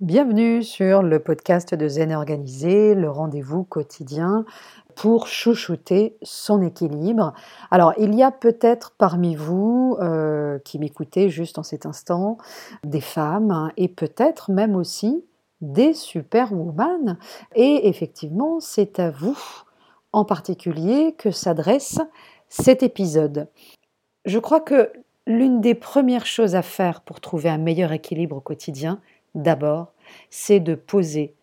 Bienvenue 0.00 0.62
sur 0.62 1.02
le 1.02 1.18
podcast 1.18 1.74
de 1.74 1.88
Zen 1.88 2.12
Organisé, 2.12 2.94
le 2.94 3.10
rendez-vous 3.10 3.64
quotidien 3.64 4.44
pour 4.94 5.26
chouchouter 5.26 6.16
son 6.22 6.62
équilibre. 6.62 7.34
Alors, 7.72 7.92
il 7.98 8.14
y 8.14 8.22
a 8.22 8.30
peut-être 8.30 8.94
parmi 8.96 9.34
vous 9.34 9.96
euh, 10.00 10.60
qui 10.60 10.78
m'écoutez 10.78 11.30
juste 11.30 11.58
en 11.58 11.64
cet 11.64 11.84
instant 11.84 12.38
des 12.84 13.00
femmes 13.00 13.50
hein, 13.50 13.72
et 13.76 13.88
peut-être 13.88 14.52
même 14.52 14.76
aussi 14.76 15.24
des 15.62 15.94
superwoman. 15.94 17.18
Et 17.56 17.88
effectivement, 17.88 18.60
c'est 18.60 19.00
à 19.00 19.10
vous 19.10 19.36
en 20.12 20.24
particulier 20.24 21.16
que 21.18 21.32
s'adresse 21.32 21.98
cet 22.48 22.84
épisode. 22.84 23.48
Je 24.26 24.38
crois 24.38 24.60
que 24.60 24.92
l'une 25.26 25.60
des 25.60 25.74
premières 25.74 26.26
choses 26.26 26.54
à 26.54 26.62
faire 26.62 27.00
pour 27.00 27.20
trouver 27.20 27.48
un 27.48 27.58
meilleur 27.58 27.90
équilibre 27.90 28.36
au 28.36 28.40
quotidien, 28.40 29.00
d'abord, 29.38 29.92
c'est 30.30 30.60
de 30.60 30.74
poser 30.74 31.34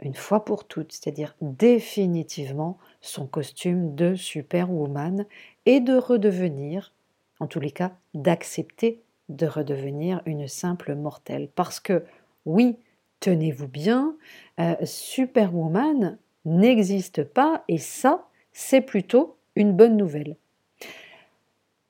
une 0.00 0.14
fois 0.14 0.44
pour 0.44 0.66
toutes, 0.66 0.92
c'est-à-dire 0.92 1.34
définitivement 1.40 2.78
son 3.00 3.26
costume 3.26 3.94
de 3.94 4.14
superwoman 4.14 5.24
et 5.66 5.80
de 5.80 5.96
redevenir, 5.96 6.92
en 7.40 7.46
tous 7.46 7.60
les 7.60 7.70
cas, 7.70 7.92
d'accepter 8.12 9.00
de 9.30 9.46
redevenir 9.46 10.20
une 10.26 10.48
simple 10.48 10.94
mortelle. 10.94 11.48
Parce 11.54 11.80
que 11.80 12.04
oui, 12.44 12.76
tenez-vous 13.20 13.68
bien, 13.68 14.16
euh, 14.60 14.74
superwoman 14.84 16.18
n'existe 16.44 17.24
pas 17.24 17.64
et 17.68 17.78
ça, 17.78 18.28
c'est 18.52 18.82
plutôt 18.82 19.36
une 19.56 19.72
bonne 19.72 19.96
nouvelle. 19.96 20.36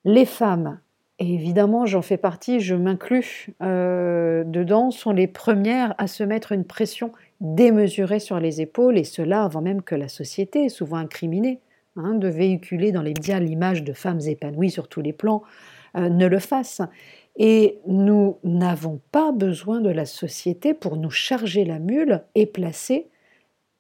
Les 0.05 0.27
femmes 0.27 0.79
évidemment, 1.19 1.87
j'en 1.87 2.03
fais 2.03 2.17
partie, 2.17 2.61
je 2.61 2.75
m'inclus 2.75 3.49
euh, 3.63 4.45
dedans, 4.45 4.91
sont 4.91 5.13
les 5.13 5.27
premières 5.27 5.95
à 5.99 6.07
se 6.07 6.25
mettre 6.25 6.53
une 6.53 6.65
pression 6.65 7.13
démesurée 7.41 8.21
sur 8.21 8.41
les 8.41 8.61
épaules, 8.61 8.99
et 8.99 9.05
cela 9.05 9.45
avant 9.45 9.61
même 9.61 9.83
que 9.83 9.95
la 9.95 10.09
société, 10.09 10.69
souvent 10.69 10.97
incriminée, 10.97 11.61
hein, 11.97 12.15
de 12.15 12.29
véhiculer 12.29 12.93
dans 12.93 13.03
les 13.03 13.11
médias 13.11 13.41
l'image 13.41 13.85
de 13.85 13.93
femmes 13.93 14.21
épanouies 14.21 14.71
sur 14.71 14.89
tous 14.89 15.01
les 15.01 15.13
plans, 15.13 15.43
euh, 15.97 16.09
ne 16.09 16.27
le 16.27 16.39
fasse. 16.39 16.81
Et 17.37 17.79
nous 17.87 18.39
n'avons 18.45 19.01
pas 19.11 19.33
besoin 19.33 19.81
de 19.81 19.91
la 19.91 20.07
société 20.07 20.75
pour 20.75 20.97
nous 20.97 21.11
charger 21.11 21.65
la 21.65 21.79
mule 21.79 22.23
et 22.35 22.47
placer 22.47 23.09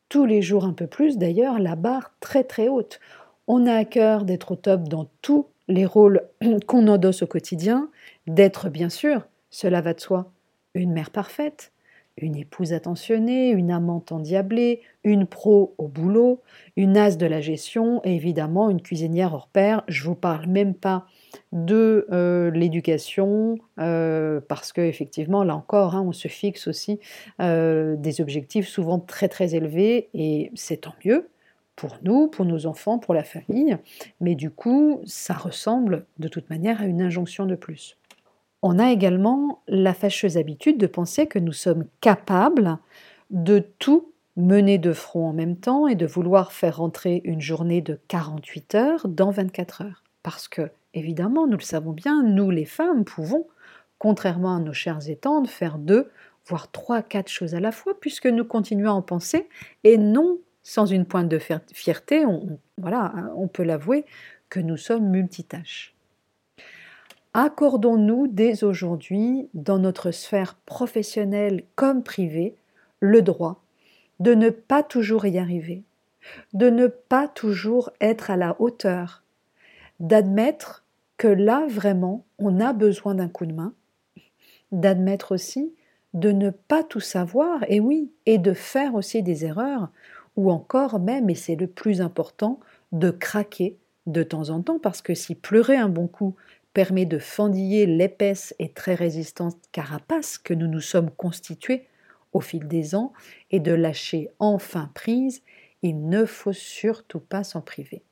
tous 0.08 0.27
les 0.27 0.42
jours 0.42 0.64
un 0.64 0.73
peu 0.73 0.86
plus, 0.86 1.19
d'ailleurs, 1.19 1.58
la 1.58 1.77
barre 1.77 2.12
très 2.20 2.45
très 2.45 2.69
haute. 2.69 3.01
On 3.47 3.67
a 3.67 3.75
à 3.75 3.84
cœur 3.84 4.25
d'être 4.25 4.53
au 4.53 4.56
top 4.56 4.89
dans 4.89 5.08
tout 5.23 5.47
les 5.69 5.87
rôles 5.87 6.23
qu'on 6.67 6.89
endosse 6.89 7.23
au 7.23 7.27
quotidien, 7.27 7.91
d'être 8.27 8.69
bien 8.69 8.89
sûr, 8.89 9.27
cela 9.51 9.81
va 9.81 9.95
de 9.95 10.01
soi, 10.01 10.33
une 10.75 10.93
mère 10.93 11.11
parfaite, 11.11 11.73
une 12.17 12.37
épouse 12.37 12.73
attentionnée, 12.73 13.51
une 13.51 13.70
amante 13.70 14.12
endiablée, 14.12 14.81
une 15.03 15.27
pro 15.27 15.75
au 15.79 15.89
boulot, 15.89 16.41
une 16.77 16.97
as 16.97 17.17
de 17.17 17.27
la 17.27 17.41
gestion 17.41 18.01
et 18.05 18.15
évidemment 18.15 18.70
une 18.70 18.81
cuisinière 18.81 19.35
hors 19.35 19.48
pair. 19.48 19.83
Je 19.89 20.05
vous 20.05 20.15
parle 20.15 20.47
même 20.47 20.75
pas 20.75 21.07
de 21.53 22.07
euh, 22.12 22.51
l'éducation 22.53 23.59
euh, 23.81 24.41
parce 24.48 24.73
que 24.73 24.81
effectivement 24.81 25.42
là 25.42 25.57
encore 25.57 25.97
hein, 25.97 26.05
on 26.07 26.12
se 26.12 26.29
fixe 26.29 26.69
aussi 26.69 27.01
euh, 27.41 27.97
des 27.97 28.20
objectifs 28.20 28.69
souvent 28.69 29.01
très 29.01 29.29
très 29.29 29.57
élevés 29.57 30.09
et 30.15 30.53
c'est 30.55 30.83
tant 30.83 30.95
mieux 31.05 31.29
pour 31.77 31.98
nous, 32.03 32.28
pour 32.28 32.44
nos 32.44 32.67
enfants, 32.67 32.98
pour 32.98 33.14
la 33.14 33.25
famille, 33.25 33.77
mais 34.20 34.34
du 34.34 34.50
coup, 34.50 35.00
ça 35.05 35.34
ressemble 35.34 36.06
de 36.19 36.28
toute 36.28 36.50
manière 36.50 36.80
à 36.80 36.86
une 36.86 37.03
injonction 37.03 37.47
de 37.47 37.55
plus. 37.55 37.97
On 38.62 38.78
a 38.78 38.91
également 38.91 39.62
la 39.69 39.92
fâcheuse 39.92 40.36
habitude 40.36 40.78
de 40.78 40.86
penser 40.86 41.27
que 41.27 41.39
nous 41.39 41.52
sommes 41.52 41.84
capables 42.00 42.78
de 43.30 43.58
tout 43.78 44.12
mener 44.36 44.78
de 44.78 44.92
front 44.92 45.28
en 45.28 45.33
même 45.33 45.56
temps 45.56 45.86
et 45.86 45.95
de 45.95 46.06
vouloir 46.06 46.52
faire 46.52 46.78
rentrer 46.78 47.20
une 47.25 47.41
journée 47.41 47.80
de 47.80 47.98
48 48.08 48.75
heures 48.75 49.08
dans 49.08 49.30
24 49.30 49.83
heures. 49.83 50.02
Parce 50.23 50.48
que, 50.48 50.70
évidemment, 50.95 51.46
nous 51.46 51.58
le 51.58 51.62
savons 51.62 51.92
bien, 51.92 52.23
nous 52.23 52.51
les 52.51 52.64
femmes 52.64 53.05
pouvons, 53.05 53.46
contrairement 53.98 54.56
à 54.56 54.61
nos 54.61 54.73
chers 54.73 55.08
et 55.08 55.18
faire 55.46 55.79
deux, 55.79 56.11
voire 56.46 56.70
trois, 56.70 57.02
quatre 57.02 57.29
choses 57.29 57.55
à 57.55 57.61
la 57.61 57.73
fois, 57.73 57.98
puisque 58.01 58.27
nous 58.27 58.45
continuons 58.45 58.91
à 58.91 58.95
en 58.95 59.02
penser 59.02 59.48
et 59.85 59.98
non 59.98 60.39
sans 60.64 60.86
une 60.86 61.05
pointe 61.05 61.29
de 61.29 61.39
fierté, 61.39 62.25
on, 62.25 62.58
voilà, 62.79 63.13
on 63.36 63.47
peut 63.47 63.63
l'avouer, 63.63 64.05
que 64.48 64.58
nous 64.58 64.79
sommes 64.79 65.08
multitâches. 65.08 65.95
Accordons-nous 67.35 68.29
dès 68.29 68.64
aujourd'hui, 68.64 69.48
dans 69.55 69.79
notre 69.79 70.11
sphère 70.11 70.55
professionnelle 70.67 71.64
comme 71.77 72.03
privée, 72.03 72.57
le 73.01 73.23
droit 73.23 73.63
de 74.20 74.35
ne 74.35 74.51
pas 74.51 74.83
toujours 74.83 75.27
y 75.27 75.39
arriver, 75.39 75.83
de 76.55 76.70
ne 76.70 76.86
pas 76.86 77.29
toujours 77.29 77.91
être 78.01 78.30
à 78.30 78.36
la 78.36 78.57
hauteur, 78.61 79.23
d'admettre 80.01 80.85
que 81.19 81.29
là 81.29 81.67
vraiment 81.69 82.24
on 82.39 82.61
a 82.61 82.73
besoin 82.73 83.17
d'un 83.17 83.29
coup 83.29 83.47
de 83.47 83.53
main, 83.53 83.74
d'admettre 84.73 85.33
aussi 85.33 85.74
de 86.14 86.30
ne 86.30 86.51
pas 86.51 86.85
tout 86.85 87.01
savoir, 87.01 87.64
et 87.69 87.80
oui, 87.80 88.13
et 88.24 88.39
de 88.39 88.55
faire 88.55 88.95
aussi 88.95 89.23
des 89.24 89.45
erreurs 89.45 89.89
ou 90.36 90.50
encore 90.50 90.98
même, 90.98 91.30
et 91.30 91.34
c'est 91.34 91.56
le 91.56 91.67
plus 91.67 92.00
important, 92.00 92.61
de 92.92 93.11
craquer 93.11 93.77
de 94.06 94.22
temps 94.22 94.50
en 94.50 94.62
temps, 94.62 94.78
parce 94.78 95.02
que 95.02 95.14
si 95.14 95.34
pleurer 95.34 95.77
un 95.77 95.89
bon 95.89 96.06
coup 96.06 96.34
permet 96.72 97.06
de 97.06 97.18
fendiller 97.18 97.86
l'épaisse 97.86 98.55
et 98.58 98.68
très 98.68 98.94
résistante 98.94 99.56
carapace 99.73 100.39
que 100.39 100.55
nous 100.55 100.67
nous 100.67 100.80
sommes 100.80 101.11
constitués 101.11 101.86
au 102.33 102.40
fil 102.40 102.67
des 102.67 102.96
ans, 102.96 103.12
et 103.52 103.61
de 103.61 103.73
lâcher 103.73 104.28
enfin 104.40 104.90
prise, 104.92 105.42
il 105.83 106.08
ne 106.08 106.24
faut 106.24 106.52
surtout 106.52 107.20
pas 107.20 107.44
s'en 107.44 107.61
priver. 107.61 108.02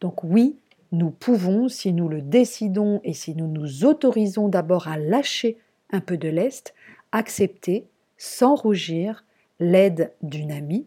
Donc 0.00 0.22
oui, 0.22 0.58
nous 0.92 1.10
pouvons, 1.10 1.68
si 1.68 1.92
nous 1.92 2.08
le 2.08 2.20
décidons 2.20 3.00
et 3.04 3.14
si 3.14 3.34
nous 3.34 3.48
nous 3.48 3.84
autorisons 3.84 4.48
d'abord 4.48 4.86
à 4.86 4.98
lâcher 4.98 5.58
un 5.90 6.00
peu 6.00 6.18
de 6.18 6.28
lest, 6.28 6.74
accepter, 7.10 7.86
sans 8.18 8.54
rougir, 8.54 9.24
l'aide 9.60 10.12
d'une 10.22 10.52
amie, 10.52 10.86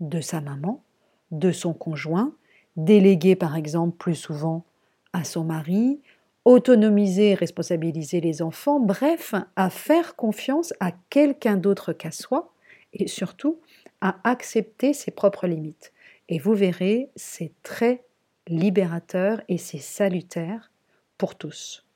de 0.00 0.20
sa 0.20 0.40
maman, 0.40 0.82
de 1.30 1.52
son 1.52 1.72
conjoint, 1.72 2.34
déléguer 2.76 3.36
par 3.36 3.56
exemple 3.56 3.96
plus 3.96 4.14
souvent 4.14 4.64
à 5.12 5.24
son 5.24 5.44
mari, 5.44 6.00
autonomiser 6.44 7.30
et 7.30 7.34
responsabiliser 7.34 8.20
les 8.20 8.42
enfants, 8.42 8.80
bref, 8.80 9.34
à 9.56 9.70
faire 9.70 10.16
confiance 10.16 10.72
à 10.80 10.90
quelqu'un 11.10 11.56
d'autre 11.56 11.92
qu'à 11.92 12.10
soi 12.10 12.52
et 12.92 13.06
surtout 13.06 13.60
à 14.00 14.16
accepter 14.24 14.92
ses 14.92 15.10
propres 15.10 15.46
limites. 15.46 15.92
Et 16.28 16.38
vous 16.38 16.54
verrez, 16.54 17.10
c'est 17.14 17.52
très 17.62 18.04
libérateur 18.48 19.40
et 19.48 19.58
c'est 19.58 19.78
salutaire 19.78 20.72
pour 21.18 21.36
tous. 21.36 21.86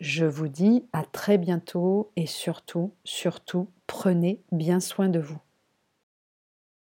Je 0.00 0.24
vous 0.24 0.48
dis 0.48 0.84
à 0.92 1.04
très 1.04 1.38
bientôt 1.38 2.10
et 2.16 2.26
surtout, 2.26 2.92
surtout, 3.04 3.68
prenez 4.02 4.42
bien 4.50 4.80
soin 4.80 5.08
de 5.08 5.20
vous. 5.20 5.38